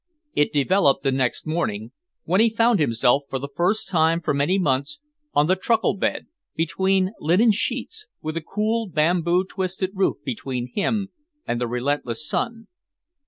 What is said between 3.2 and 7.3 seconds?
for the first time for many months on the truckle bed, between